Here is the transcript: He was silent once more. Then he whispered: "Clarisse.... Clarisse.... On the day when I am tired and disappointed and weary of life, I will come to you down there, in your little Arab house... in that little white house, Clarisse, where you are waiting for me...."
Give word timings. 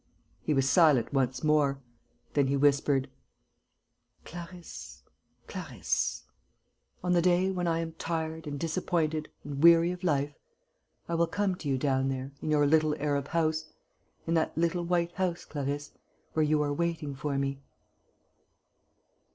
He 0.41 0.55
was 0.55 0.67
silent 0.67 1.13
once 1.13 1.43
more. 1.43 1.79
Then 2.33 2.47
he 2.47 2.57
whispered: 2.57 3.07
"Clarisse.... 4.25 5.03
Clarisse.... 5.45 6.23
On 7.03 7.13
the 7.13 7.21
day 7.21 7.51
when 7.51 7.67
I 7.67 7.81
am 7.81 7.91
tired 7.99 8.47
and 8.47 8.59
disappointed 8.59 9.29
and 9.43 9.61
weary 9.61 9.91
of 9.91 10.03
life, 10.03 10.33
I 11.07 11.13
will 11.13 11.27
come 11.27 11.53
to 11.53 11.69
you 11.69 11.77
down 11.77 12.09
there, 12.09 12.31
in 12.41 12.49
your 12.49 12.65
little 12.65 12.95
Arab 12.99 13.27
house... 13.27 13.71
in 14.25 14.33
that 14.33 14.57
little 14.57 14.81
white 14.83 15.11
house, 15.11 15.45
Clarisse, 15.45 15.91
where 16.33 16.41
you 16.41 16.63
are 16.63 16.73
waiting 16.73 17.13
for 17.13 17.37
me...." 17.37 17.61